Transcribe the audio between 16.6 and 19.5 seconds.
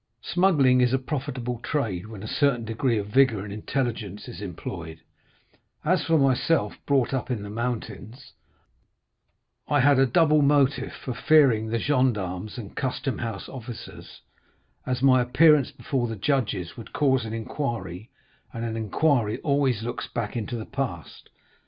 would cause an inquiry, and an inquiry